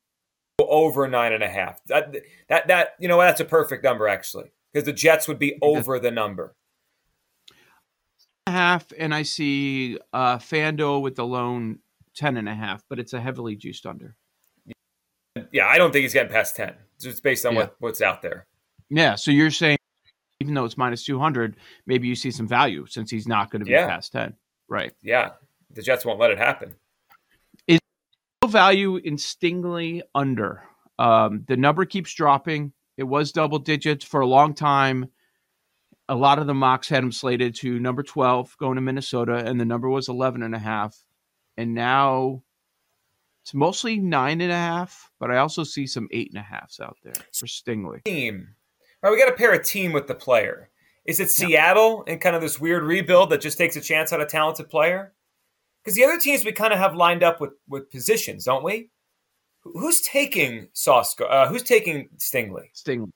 over 0.60 1.08
nine 1.08 1.32
and 1.32 1.42
a 1.42 1.48
half. 1.48 1.80
That, 1.86 2.14
that, 2.50 2.68
that, 2.68 2.88
you 3.00 3.08
know, 3.08 3.18
that's 3.18 3.40
a 3.40 3.44
perfect 3.46 3.82
number, 3.84 4.06
actually, 4.06 4.52
because 4.70 4.84
the 4.84 4.92
Jets 4.92 5.26
would 5.28 5.38
be 5.38 5.56
over 5.62 5.98
the 5.98 6.10
number. 6.10 6.54
Half, 8.46 8.86
and 8.96 9.12
I 9.14 9.22
see 9.22 9.98
uh 10.12 10.38
FanDuel 10.38 11.02
with 11.02 11.16
the 11.16 11.26
lone 11.26 11.80
ten 12.14 12.36
and 12.36 12.48
a 12.48 12.54
half, 12.54 12.84
but 12.88 12.98
it's 13.00 13.12
a 13.12 13.20
heavily 13.20 13.56
juiced 13.56 13.86
under. 13.86 14.14
Yeah, 15.52 15.66
I 15.66 15.78
don't 15.78 15.92
think 15.92 16.02
he's 16.04 16.14
getting 16.14 16.32
past 16.32 16.56
10. 16.56 16.74
Just 17.00 17.22
based 17.22 17.44
on 17.44 17.52
Yeah. 17.54 17.58
what, 17.60 17.76
what's 17.78 18.00
out 18.00 18.22
there. 18.22 18.46
Yeah, 18.88 19.16
so 19.16 19.30
you're 19.30 19.50
saying 19.50 19.76
even 20.40 20.54
though 20.54 20.64
it's 20.64 20.78
minus 20.78 21.04
two 21.04 21.18
hundred, 21.18 21.56
maybe 21.86 22.06
you 22.08 22.14
see 22.14 22.30
some 22.30 22.46
value 22.46 22.86
since 22.86 23.10
he's 23.10 23.26
not 23.26 23.50
going 23.50 23.60
to 23.60 23.64
be 23.66 23.72
Yeah. 23.72 23.86
past 23.88 24.12
ten. 24.12 24.34
Right. 24.68 24.92
Yeah. 25.02 25.30
The 25.72 25.82
Jets 25.82 26.04
won't 26.04 26.20
let 26.20 26.30
it 26.30 26.38
happen. 26.38 26.74
No 27.68 28.48
value 28.48 28.96
in 28.96 29.16
Stingley 29.16 30.02
under. 30.14 30.62
Um, 30.98 31.44
the 31.48 31.56
number 31.56 31.84
keeps 31.84 32.14
dropping. 32.14 32.72
It 32.96 33.02
was 33.04 33.32
double 33.32 33.58
digits 33.58 34.04
for 34.04 34.20
a 34.20 34.26
long 34.26 34.54
time. 34.54 35.06
A 36.08 36.14
lot 36.14 36.38
of 36.38 36.46
the 36.46 36.54
mocks 36.54 36.88
had 36.88 37.02
him 37.02 37.12
slated 37.12 37.54
to 37.56 37.80
number 37.80 38.02
12 38.02 38.56
going 38.58 38.76
to 38.76 38.80
Minnesota, 38.80 39.34
and 39.34 39.60
the 39.60 39.64
number 39.64 39.88
was 39.88 40.08
11 40.08 40.42
and 40.42 40.54
a 40.54 40.58
half. 40.58 40.96
And 41.56 41.74
now 41.74 42.42
it's 43.42 43.54
mostly 43.54 43.98
nine 43.98 44.40
and 44.40 44.52
a 44.52 44.56
half, 44.56 45.10
but 45.20 45.30
I 45.30 45.38
also 45.38 45.64
see 45.64 45.86
some 45.86 46.08
eight 46.10 46.30
and 46.32 46.38
a 46.38 46.42
halves 46.42 46.80
out 46.80 46.96
there 47.02 47.14
for 47.32 47.46
Stingley. 47.46 48.04
Team. 48.04 48.48
All 49.02 49.10
right, 49.10 49.16
we 49.16 49.22
got 49.22 49.30
to 49.30 49.36
pair 49.36 49.52
a 49.52 49.62
team 49.62 49.92
with 49.92 50.06
the 50.06 50.14
player. 50.14 50.70
Is 51.06 51.20
it 51.20 51.30
Seattle 51.30 52.02
and 52.08 52.20
kind 52.20 52.34
of 52.34 52.42
this 52.42 52.58
weird 52.58 52.82
rebuild 52.82 53.30
that 53.30 53.40
just 53.40 53.56
takes 53.56 53.76
a 53.76 53.80
chance 53.80 54.12
on 54.12 54.20
a 54.20 54.26
talented 54.26 54.68
player? 54.68 55.12
Because 55.80 55.94
the 55.94 56.04
other 56.04 56.18
teams 56.18 56.44
we 56.44 56.50
kind 56.50 56.72
of 56.72 56.80
have 56.80 56.96
lined 56.96 57.22
up 57.22 57.40
with 57.40 57.52
with 57.68 57.90
positions, 57.90 58.44
don't 58.44 58.64
we? 58.64 58.90
Who's 59.62 60.00
taking 60.00 60.68
Sauce? 60.72 61.14
Uh, 61.20 61.46
who's 61.46 61.62
taking 61.62 62.08
Stingley? 62.18 62.70
Stingley. 62.74 63.12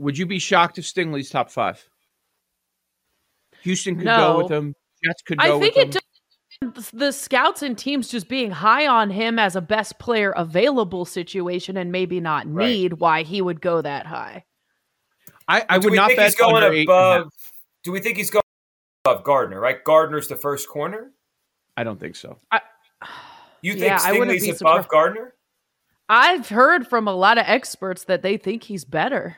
Would 0.00 0.16
you 0.16 0.24
be 0.26 0.38
shocked 0.38 0.78
if 0.78 0.84
Stingley's 0.84 1.28
top 1.30 1.50
five? 1.50 1.86
Houston 3.62 3.96
could 3.96 4.06
No. 4.06 4.16
go 4.16 4.38
with 4.38 4.50
him. 4.50 4.74
Jets 5.04 5.22
could 5.22 5.38
go 5.38 5.56
I 5.56 5.60
think 5.60 5.76
it 5.76 5.90
does 5.92 6.90
the 6.92 7.12
scouts 7.12 7.62
and 7.62 7.76
teams 7.76 8.08
just 8.08 8.28
being 8.28 8.50
high 8.50 8.86
on 8.86 9.10
him 9.10 9.38
as 9.38 9.56
a 9.56 9.60
best 9.60 9.98
player 9.98 10.30
available 10.32 11.04
situation 11.04 11.76
and 11.76 11.92
maybe 11.92 12.20
not 12.20 12.46
Right. 12.46 12.66
need 12.66 12.92
why 12.94 13.22
he 13.22 13.40
would 13.40 13.60
go 13.60 13.80
that 13.82 14.06
high. 14.06 14.44
I, 15.48 15.64
I 15.68 15.78
would 15.78 15.90
we 15.90 15.96
not 15.96 16.08
think 16.08 16.18
bet 16.18 16.26
he's 16.26 16.34
going 16.36 16.56
under 16.62 16.72
eight 16.76 16.88
and 16.88 16.90
a 16.90 16.92
half. 17.12 17.20
above. 17.20 17.32
Do 17.84 17.92
we 17.92 18.00
think 18.00 18.16
he's 18.16 18.30
going 18.30 18.42
above 19.04 19.24
Gardner? 19.24 19.58
Right, 19.60 19.82
Gardner's 19.84 20.28
the 20.28 20.36
first 20.36 20.68
corner. 20.68 21.12
I 21.76 21.84
don't 21.84 21.98
think 22.00 22.16
so. 22.16 22.38
I, 22.50 22.60
You 23.62 23.72
think 23.74 23.84
Yeah, 23.84 23.98
I 24.02 24.12
wouldn't 24.12 24.30
Stingley's 24.38 24.42
be 24.42 24.50
above 24.50 24.58
surprised. 24.58 24.88
Gardner? 24.88 25.34
I've 26.08 26.48
heard 26.48 26.86
from 26.86 27.06
a 27.08 27.14
lot 27.14 27.38
of 27.38 27.44
experts 27.46 28.04
that 28.04 28.22
they 28.22 28.36
think 28.36 28.64
he's 28.64 28.84
better. 28.84 29.36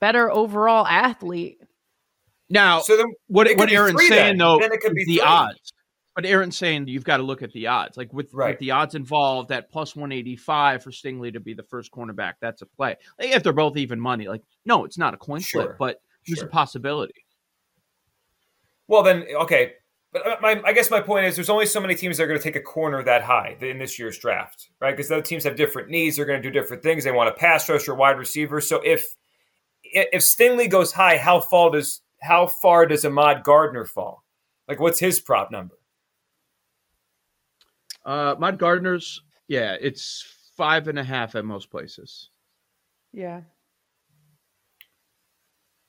Better 0.00 0.30
overall 0.30 0.86
athlete. 0.86 1.58
Now, 2.48 2.80
So 2.80 2.96
then, 2.96 3.06
what 3.28 3.48
what 3.56 3.70
Aaron's 3.70 3.92
three 3.98 4.08
saying 4.08 4.26
then. 4.26 4.38
though, 4.38 4.58
Then 4.58 4.72
it 4.72 4.80
could 4.80 4.94
be 4.94 5.04
the 5.04 5.18
three. 5.18 5.20
odds. 5.26 5.72
But 6.16 6.26
Aaron's 6.26 6.56
saying 6.56 6.88
you've 6.88 7.04
got 7.04 7.18
to 7.18 7.22
look 7.22 7.42
at 7.42 7.52
the 7.52 7.68
odds. 7.68 7.96
Like 7.96 8.12
with, 8.12 8.30
Right. 8.34 8.50
with 8.50 8.58
the 8.58 8.72
odds 8.72 8.94
involved, 8.96 9.52
at 9.52 9.70
plus 9.70 9.94
one 9.94 10.10
eighty 10.10 10.34
five 10.36 10.82
for 10.82 10.90
Stingley 10.90 11.32
to 11.32 11.38
be 11.40 11.54
the 11.54 11.62
first 11.62 11.92
cornerback, 11.92 12.34
that's 12.40 12.62
a 12.62 12.66
play. 12.66 12.96
Like 13.18 13.30
if 13.30 13.42
they're 13.44 13.52
both 13.52 13.76
even 13.76 14.00
money, 14.00 14.26
like 14.26 14.42
no, 14.64 14.84
it's 14.84 14.98
not 14.98 15.14
a 15.14 15.16
coin 15.16 15.40
Sure. 15.40 15.62
flip, 15.62 15.76
but 15.78 16.00
there's 16.26 16.40
Sure. 16.40 16.48
a 16.48 16.50
possibility. 16.50 17.24
Well, 18.88 19.02
then, 19.04 19.24
okay. 19.42 19.74
But 20.12 20.26
uh, 20.26 20.36
my, 20.42 20.60
I 20.64 20.72
guess 20.72 20.90
my 20.90 21.00
point 21.00 21.26
is 21.26 21.36
there's 21.36 21.48
only 21.50 21.66
so 21.66 21.80
many 21.80 21.94
teams 21.94 22.16
that 22.16 22.24
are 22.24 22.26
going 22.26 22.38
to 22.40 22.42
take 22.42 22.56
a 22.56 22.60
corner 22.60 23.04
that 23.04 23.22
high 23.22 23.56
in 23.60 23.78
this 23.78 23.96
year's 23.96 24.18
draft, 24.18 24.70
right? 24.80 24.90
Because 24.96 25.12
other 25.12 25.22
teams 25.22 25.44
have 25.44 25.54
different 25.54 25.88
needs. 25.88 26.16
They're 26.16 26.24
going 26.26 26.42
to 26.42 26.48
do 26.48 26.52
different 26.52 26.82
things. 26.82 27.04
They 27.04 27.12
want 27.12 27.28
a 27.28 27.32
pass 27.32 27.68
rusher, 27.68 27.94
wide 27.94 28.18
receiver. 28.18 28.60
So 28.60 28.80
if 28.84 29.06
if 29.92 30.22
Stingley 30.22 30.68
goes 30.70 30.92
high, 30.92 31.16
how 31.18 31.40
far 31.40 31.70
does 31.70 32.02
how 32.20 32.46
far 32.46 32.86
does 32.86 33.04
Ahmad 33.04 33.42
Gardner 33.44 33.84
fall? 33.86 34.24
Like, 34.68 34.78
what's 34.80 34.98
his 34.98 35.20
prop 35.20 35.50
number? 35.50 35.76
Uh 38.04 38.34
Mud 38.38 38.58
Gardner's, 38.58 39.22
yeah, 39.48 39.76
it's 39.80 40.24
five 40.56 40.88
and 40.88 40.98
a 40.98 41.04
half 41.04 41.34
at 41.34 41.44
most 41.44 41.70
places. 41.70 42.30
Yeah. 43.12 43.42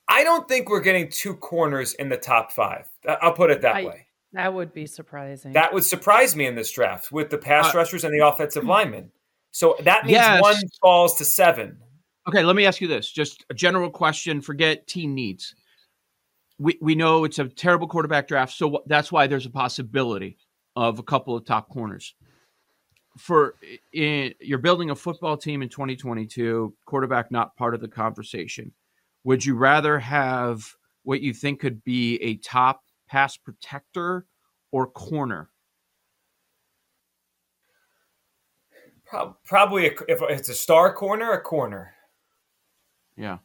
I 0.07 0.23
don't 0.23 0.47
think 0.47 0.69
we're 0.69 0.81
getting 0.81 1.09
two 1.09 1.35
corners 1.35 1.93
in 1.93 2.09
the 2.09 2.17
top 2.17 2.51
five. 2.51 2.87
I- 3.07 3.17
I'll 3.21 3.33
put 3.33 3.49
it 3.51 3.61
that 3.61 3.75
I- 3.75 3.85
way. 3.85 4.07
That 4.33 4.53
would 4.53 4.73
be 4.73 4.85
surprising. 4.85 5.51
That 5.53 5.73
would 5.73 5.83
surprise 5.83 6.37
me 6.37 6.45
in 6.45 6.55
this 6.55 6.71
draft 6.71 7.11
with 7.11 7.29
the 7.29 7.37
pass 7.37 7.73
Uh, 7.75 7.77
rushers 7.79 8.05
and 8.05 8.13
the 8.13 8.25
offensive 8.25 8.63
linemen. 8.63 9.11
So 9.51 9.75
that 9.81 10.05
means 10.05 10.15
Yes. 10.15 10.41
one 10.41 10.55
falls 10.81 11.15
to 11.17 11.25
seven. 11.25 11.81
Okay, 12.27 12.43
let 12.43 12.55
me 12.55 12.65
ask 12.65 12.81
you 12.81 12.87
this. 12.87 13.11
Just 13.11 13.45
a 13.49 13.53
general 13.53 13.89
question, 13.89 14.41
forget 14.41 14.87
team 14.87 15.15
needs. 15.15 15.55
We 16.59 16.77
we 16.81 16.93
know 16.93 17.23
it's 17.23 17.39
a 17.39 17.47
terrible 17.47 17.87
quarterback 17.87 18.27
draft, 18.27 18.53
so 18.53 18.83
that's 18.85 19.11
why 19.11 19.25
there's 19.25 19.47
a 19.47 19.51
possibility 19.51 20.37
of 20.75 20.99
a 20.99 21.03
couple 21.03 21.35
of 21.35 21.45
top 21.45 21.69
corners. 21.69 22.13
For 23.17 23.55
in, 23.93 24.33
you're 24.39 24.59
building 24.59 24.91
a 24.91 24.95
football 24.95 25.35
team 25.35 25.63
in 25.63 25.69
2022, 25.69 26.73
quarterback 26.85 27.31
not 27.31 27.55
part 27.55 27.73
of 27.73 27.81
the 27.81 27.87
conversation. 27.87 28.71
Would 29.23 29.43
you 29.43 29.55
rather 29.55 29.97
have 29.99 30.63
what 31.03 31.21
you 31.21 31.33
think 31.33 31.59
could 31.59 31.83
be 31.83 32.17
a 32.17 32.37
top 32.37 32.83
pass 33.07 33.35
protector 33.35 34.27
or 34.71 34.87
corner? 34.87 35.49
Probably 39.43 39.87
a, 39.87 39.91
if 40.07 40.21
it's 40.21 40.47
a 40.47 40.53
star 40.53 40.93
corner, 40.93 41.31
a 41.31 41.41
corner. 41.41 41.93
Yeah. 43.17 43.37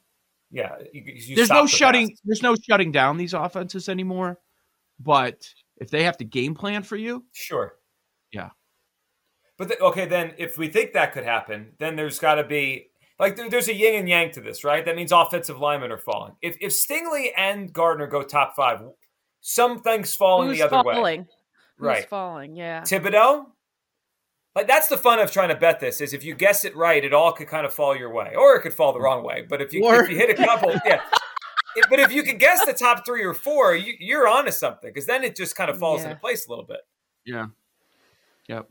Yeah, 0.50 0.76
you, 0.92 1.02
you 1.04 1.36
there's 1.36 1.50
no 1.50 1.62
the 1.62 1.68
shutting 1.68 2.08
pass. 2.08 2.18
there's 2.24 2.42
no 2.42 2.54
shutting 2.54 2.92
down 2.92 3.16
these 3.16 3.34
offenses 3.34 3.88
anymore. 3.88 4.38
But 5.00 5.48
if 5.76 5.90
they 5.90 6.04
have 6.04 6.16
to 6.18 6.24
game 6.24 6.54
plan 6.54 6.82
for 6.84 6.96
you, 6.96 7.24
Sure. 7.32 7.74
Yeah. 8.32 8.50
But 9.58 9.68
the, 9.68 9.78
okay, 9.80 10.06
then 10.06 10.34
if 10.38 10.56
we 10.56 10.68
think 10.68 10.92
that 10.92 11.12
could 11.12 11.24
happen, 11.24 11.72
then 11.78 11.96
there's 11.96 12.18
got 12.18 12.36
to 12.36 12.44
be 12.44 12.88
like 13.18 13.34
there, 13.36 13.50
there's 13.50 13.68
a 13.68 13.74
yin 13.74 13.96
and 13.96 14.08
yang 14.08 14.30
to 14.32 14.40
this, 14.40 14.62
right? 14.64 14.84
That 14.84 14.94
means 14.96 15.10
offensive 15.12 15.58
linemen 15.58 15.90
are 15.90 15.98
falling. 15.98 16.34
If 16.42 16.56
if 16.60 16.72
Stingley 16.72 17.30
and 17.36 17.72
Gardner 17.72 18.06
go 18.06 18.22
top 18.22 18.54
five, 18.54 18.80
some 19.40 19.72
something's 19.78 20.14
falling 20.14 20.48
Who's 20.50 20.58
the 20.58 20.64
other 20.66 20.82
falling? 20.84 21.02
way. 21.02 21.16
Who's 21.78 21.86
Right. 21.86 22.08
falling? 22.08 22.54
Yeah. 22.56 22.82
Thibodeaux. 22.82 23.46
Like 24.56 24.66
that's 24.66 24.88
the 24.88 24.96
fun 24.96 25.20
of 25.20 25.30
trying 25.30 25.50
to 25.50 25.54
bet 25.54 25.78
this 25.80 26.00
is 26.00 26.12
if 26.14 26.24
you 26.24 26.34
guess 26.34 26.64
it 26.64 26.74
right, 26.74 27.04
it 27.04 27.12
all 27.12 27.30
could 27.30 27.46
kind 27.46 27.64
of 27.66 27.72
fall 27.74 27.94
your 27.94 28.10
way, 28.12 28.32
or 28.36 28.56
it 28.56 28.62
could 28.62 28.72
fall 28.74 28.92
the 28.92 29.00
wrong 29.00 29.22
way. 29.22 29.44
But 29.48 29.60
if 29.62 29.72
you 29.72 29.84
Or- 29.84 30.02
if 30.02 30.08
you 30.10 30.16
hit 30.16 30.30
a 30.30 30.34
couple, 30.34 30.72
yeah. 30.86 31.02
If- 31.76 31.88
but 31.90 32.00
if 32.00 32.10
you 32.10 32.22
can 32.24 32.38
guess 32.38 32.64
the 32.64 32.72
top 32.72 33.04
three 33.06 33.22
or 33.22 33.34
four, 33.34 33.76
you, 33.76 33.92
you're 34.00 34.26
onto 34.26 34.50
something 34.50 34.88
because 34.90 35.04
then 35.06 35.22
it 35.22 35.36
just 35.36 35.54
kind 35.56 35.70
of 35.70 35.78
falls 35.78 36.00
Yeah. 36.02 36.08
into 36.08 36.20
place 36.20 36.46
a 36.46 36.50
little 36.50 36.64
bit. 36.64 36.80
Yeah. 37.26 37.46
Yep. 38.48 38.68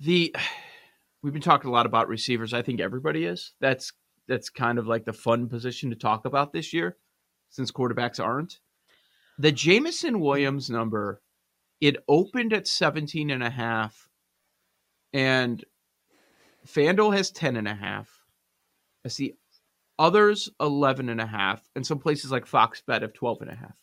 The 0.00 0.34
we've 1.22 1.32
been 1.32 1.42
talking 1.42 1.70
a 1.70 1.72
lot 1.72 1.86
about 1.86 2.08
receivers. 2.08 2.52
I 2.54 2.62
think 2.62 2.80
everybody 2.80 3.24
is. 3.24 3.52
That's 3.60 3.92
that's 4.28 4.50
kind 4.50 4.78
of 4.78 4.86
like 4.86 5.04
the 5.04 5.12
fun 5.12 5.48
position 5.48 5.90
to 5.90 5.96
talk 5.96 6.24
about 6.26 6.52
this 6.52 6.72
year 6.72 6.96
since 7.48 7.72
quarterbacks 7.72 8.22
aren't. 8.22 8.58
The 9.38 9.52
Jameson 9.52 10.18
Williams 10.20 10.68
number, 10.68 11.22
it 11.80 11.96
opened 12.08 12.52
at 12.52 12.66
17 12.66 13.30
and 13.30 13.42
a 13.42 13.50
half 13.50 14.08
and 15.12 15.64
FanDuel 16.66 17.16
has 17.16 17.30
10 17.30 17.56
and 17.56 17.68
a 17.68 17.74
half. 17.74 18.24
I 19.04 19.08
see 19.08 19.34
others 19.98 20.50
11 20.60 21.08
and 21.08 21.20
a 21.20 21.26
half 21.26 21.68
and 21.74 21.86
some 21.86 21.98
places 21.98 22.30
like 22.30 22.46
Fox 22.46 22.82
Bet 22.86 23.02
have 23.02 23.12
12 23.12 23.42
and 23.42 23.50
a 23.50 23.54
half. 23.54 23.76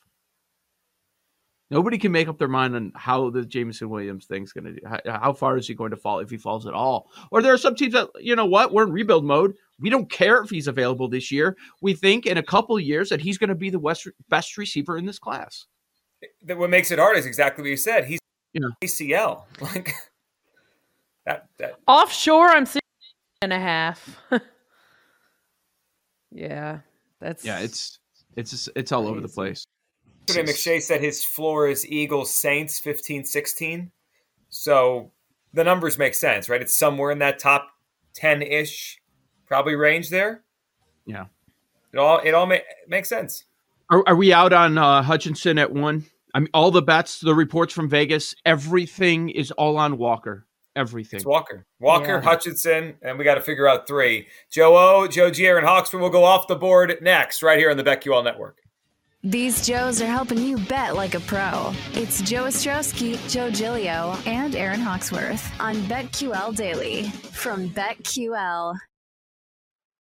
Nobody 1.71 1.97
can 1.97 2.11
make 2.11 2.27
up 2.27 2.37
their 2.37 2.47
mind 2.47 2.75
on 2.75 2.91
how 2.93 3.31
the 3.31 3.43
Jameson 3.43 3.89
Williams 3.89 4.25
thing's 4.25 4.53
going 4.53 4.65
to 4.65 4.73
do. 4.73 4.81
How, 5.09 5.33
far 5.33 5.57
is 5.57 5.67
he 5.67 5.73
going 5.73 5.89
to 5.89 5.97
fall 5.97 6.19
if 6.19 6.29
he 6.29 6.37
falls 6.37 6.67
at 6.67 6.73
all? 6.73 7.09
Or 7.31 7.41
there 7.41 7.53
are 7.53 7.57
some 7.57 7.73
teams 7.73 7.93
that, 7.93 8.09
you 8.19 8.35
know 8.35 8.45
what, 8.45 8.71
we're 8.71 8.83
in 8.83 8.91
rebuild 8.91 9.25
mode. 9.25 9.55
We 9.79 9.89
don't 9.89 10.11
care 10.11 10.43
if 10.43 10.51
he's 10.51 10.67
available 10.67 11.07
this 11.07 11.31
year. 11.31 11.57
We 11.81 11.95
think 11.95 12.27
in 12.27 12.37
a 12.37 12.43
couple 12.43 12.79
years 12.79 13.09
that 13.09 13.21
he's 13.21 13.39
going 13.39 13.49
to 13.49 13.55
be 13.55 13.71
the 13.71 14.13
best 14.29 14.57
receiver 14.57 14.97
in 14.97 15.05
this 15.07 15.17
class. 15.17 15.65
That 16.45 16.57
what 16.57 16.69
makes 16.69 16.91
it 16.91 16.99
hard 16.99 17.17
is 17.17 17.25
exactly 17.25 17.61
what 17.63 17.69
you 17.69 17.77
said. 17.77 18.05
He's 18.05 18.19
Yeah. 18.53 18.67
ACL 18.83 19.43
like 19.61 19.93
that. 21.25 21.47
That 21.59 21.75
Offshore, 21.87 22.49
I'm 22.49 22.65
six 22.65 22.81
and 23.41 23.53
a 23.53 23.59
half. 23.59 24.19
yeah, 26.31 26.79
that's 27.19 27.45
Yeah, 27.45 27.59
it's 27.59 27.99
it's 28.35 28.69
it's 28.75 28.91
all 28.91 29.07
over 29.07 29.21
the 29.21 29.27
Crazy. 29.27 29.33
place. 29.35 29.65
Yesterday, 30.27 30.51
McShay 30.51 30.81
said 30.81 31.01
his 31.01 31.23
floor 31.23 31.67
is 31.67 31.85
Eagles 31.85 32.33
Saints 32.33 32.79
15 32.79 33.25
16. 33.25 33.91
So 34.49 35.11
the 35.53 35.63
numbers 35.63 35.97
make 35.97 36.15
sense, 36.15 36.49
right? 36.49 36.61
It's 36.61 36.77
somewhere 36.77 37.11
in 37.11 37.19
that 37.19 37.39
top 37.39 37.69
10 38.15 38.41
ish, 38.41 38.99
probably 39.47 39.75
range 39.75 40.09
there. 40.09 40.43
Yeah. 41.05 41.25
It 41.91 41.97
all 41.99 42.19
it 42.23 42.33
all 42.33 42.47
ma- 42.47 42.57
makes 42.87 43.09
sense. 43.09 43.43
Are, 43.89 44.03
are 44.07 44.15
we 44.15 44.33
out 44.33 44.53
on 44.53 44.77
uh, 44.77 45.01
Hutchinson 45.03 45.57
at 45.57 45.71
one? 45.71 46.05
I 46.33 46.39
mean, 46.39 46.49
all 46.53 46.71
the 46.71 46.81
bets, 46.81 47.19
the 47.19 47.35
reports 47.35 47.73
from 47.73 47.89
Vegas, 47.89 48.33
everything 48.45 49.29
is 49.29 49.51
all 49.51 49.77
on 49.77 49.97
Walker. 49.97 50.47
Everything. 50.75 51.17
It's 51.17 51.25
Walker. 51.25 51.67
Walker, 51.79 52.15
Yeah. 52.15 52.21
Hutchinson, 52.21 52.95
and 53.03 53.19
we 53.19 53.23
got 53.23 53.35
to 53.35 53.41
figure 53.41 53.67
out 53.67 53.87
three. 53.87 54.27
Joe 54.51 54.75
O, 54.75 55.07
Joe 55.07 55.29
G, 55.29 55.45
Aaron 55.45 55.63
Hawksworth 55.63 56.01
will 56.01 56.09
go 56.09 56.23
off 56.23 56.47
the 56.47 56.55
board 56.55 56.97
next, 57.01 57.43
right 57.43 57.59
here 57.59 57.69
on 57.69 57.77
the 57.77 57.83
BetQL 57.83 58.23
Network. 58.23 58.57
These 59.25 59.65
Joes 59.65 60.01
are 60.01 60.07
helping 60.07 60.39
you 60.39 60.57
bet 60.57 60.95
like 60.95 61.13
a 61.13 61.19
pro. 61.21 61.73
It's 61.93 62.21
Joe 62.23 62.43
Ostrowski, 62.45 63.17
Joe 63.31 63.49
Gilio, 63.51 64.17
and 64.27 64.55
Aaron 64.55 64.79
Hawksworth 64.81 65.49
on 65.61 65.75
BetQL 65.83 66.55
Daily 66.55 67.03
from 67.31 67.69
BetQL. 67.69 68.75